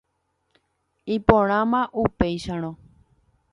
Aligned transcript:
Iporãma 1.17 1.83
upéicharõ. 2.07 2.73